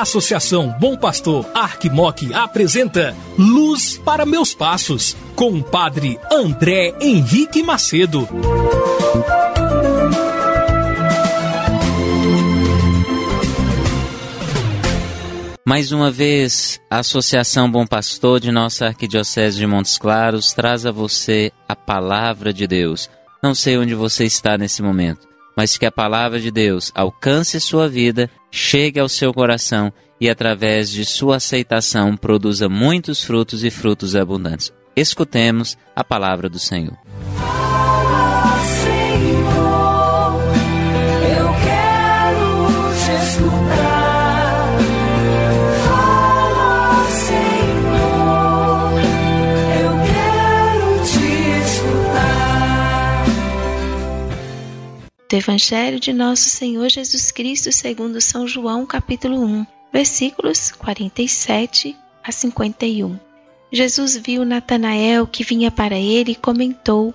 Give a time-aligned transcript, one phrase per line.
[0.00, 8.28] Associação Bom Pastor Arquimoc apresenta Luz para Meus Passos, com o padre André Henrique Macedo.
[15.64, 20.92] Mais uma vez, a Associação Bom Pastor de nossa Arquidiocese de Montes Claros traz a
[20.92, 23.10] você a palavra de Deus.
[23.42, 25.26] Não sei onde você está nesse momento,
[25.58, 30.88] mas que a palavra de Deus alcance sua vida, chegue ao seu coração e, através
[30.88, 34.72] de sua aceitação, produza muitos frutos e frutos abundantes.
[34.94, 36.96] Escutemos a palavra do Senhor.
[55.48, 63.18] Evangelho de Nosso Senhor Jesus Cristo segundo São João, capítulo 1, versículos 47 a 51.
[63.72, 67.14] Jesus viu Natanael que vinha para ele e comentou: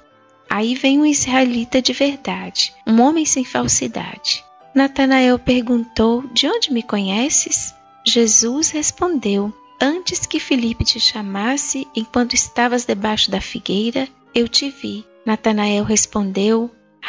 [0.50, 4.44] Aí vem um israelita de verdade, um homem sem falsidade.
[4.74, 7.72] Natanael perguntou: De onde me conheces?
[8.04, 15.06] Jesus respondeu: Antes que Filipe te chamasse, enquanto estavas debaixo da figueira, eu te vi.
[15.24, 16.72] Natanael respondeu: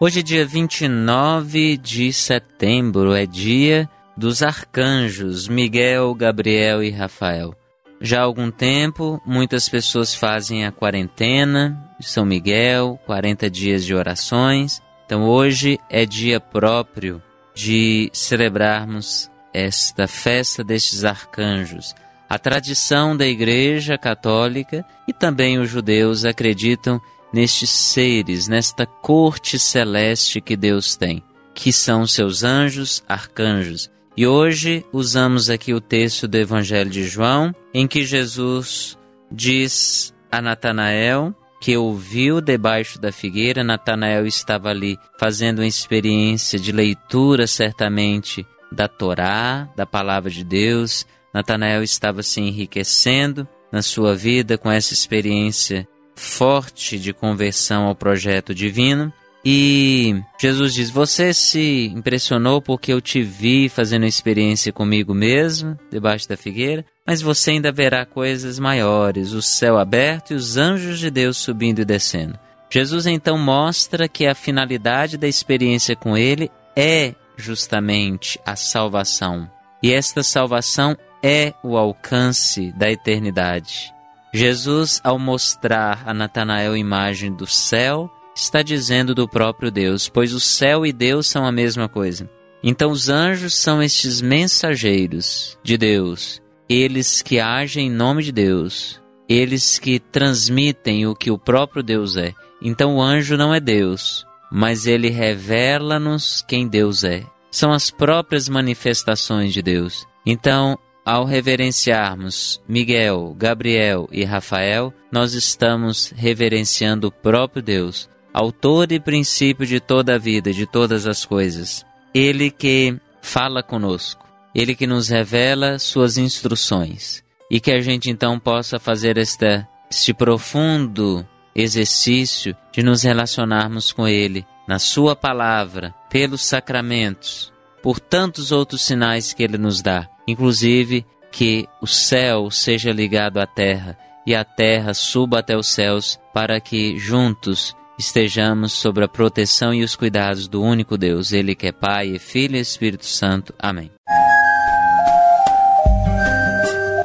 [0.00, 7.52] Hoje, dia 29 de setembro, é dia dos arcanjos Miguel, Gabriel e Rafael.
[8.00, 13.92] Já há algum tempo, muitas pessoas fazem a quarentena de São Miguel, 40 dias de
[13.92, 14.80] orações.
[15.04, 17.20] Então, hoje é dia próprio
[17.52, 21.92] de celebrarmos esta festa destes arcanjos.
[22.30, 27.00] A tradição da Igreja Católica e também os judeus acreditam
[27.32, 31.22] nestes seres, nesta corte celeste que Deus tem,
[31.54, 33.90] que são seus anjos, arcanjos.
[34.16, 38.98] E hoje usamos aqui o texto do Evangelho de João, em que Jesus
[39.30, 43.64] diz a Natanael que ouviu debaixo da figueira.
[43.64, 51.06] Natanael estava ali fazendo uma experiência de leitura, certamente, da Torá, da palavra de Deus.
[51.32, 55.86] Natanael estava se enriquecendo na sua vida com essa experiência
[56.18, 59.12] forte de conversão ao projeto divino.
[59.44, 66.28] E Jesus diz: Você se impressionou porque eu te vi fazendo experiência comigo mesmo, debaixo
[66.28, 71.10] da figueira, mas você ainda verá coisas maiores: o céu aberto e os anjos de
[71.10, 72.38] Deus subindo e descendo.
[72.70, 79.48] Jesus então mostra que a finalidade da experiência com ele é justamente a salvação.
[79.82, 83.94] E esta salvação é o alcance da eternidade.
[84.32, 90.32] Jesus, ao mostrar a Natanael a imagem do céu, está dizendo do próprio Deus, pois
[90.32, 92.28] o céu e Deus são a mesma coisa.
[92.62, 99.00] Então os anjos são estes mensageiros de Deus, eles que agem em nome de Deus,
[99.28, 102.34] eles que transmitem o que o próprio Deus é.
[102.60, 107.24] Então o anjo não é Deus, mas ele revela-nos quem Deus é.
[107.50, 110.06] São as próprias manifestações de Deus.
[110.26, 110.78] Então,
[111.08, 119.64] ao reverenciarmos Miguel, Gabriel e Rafael, nós estamos reverenciando o próprio Deus, autor e princípio
[119.64, 121.82] de toda a vida, de todas as coisas.
[122.14, 128.38] Ele que fala conosco, ele que nos revela suas instruções e que a gente então
[128.38, 136.44] possa fazer esta, este profundo exercício de nos relacionarmos com ele na sua palavra, pelos
[136.44, 137.50] sacramentos,
[137.82, 143.46] por tantos outros sinais que ele nos dá inclusive que o céu seja ligado à
[143.46, 149.72] terra e a terra suba até os céus, para que juntos estejamos sob a proteção
[149.72, 153.54] e os cuidados do único Deus, Ele que é Pai, Filho e Espírito Santo.
[153.58, 153.90] Amém.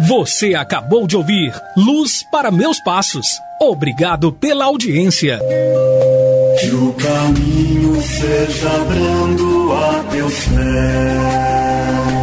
[0.05, 3.25] Você acabou de ouvir Luz para Meus Passos.
[3.61, 5.39] Obrigado pela audiência.
[6.59, 12.22] Que o caminho seja brando a teus pés.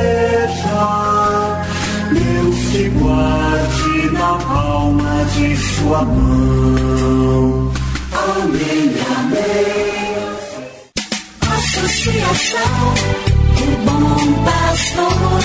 [4.51, 7.71] palma de sua mão.
[8.11, 10.01] Amém, amém.
[11.57, 12.93] Associação,
[13.57, 15.41] o bom pastor.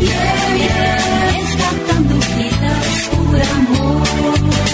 [0.00, 4.65] Yeah, yeah, resgatando vidas por amor.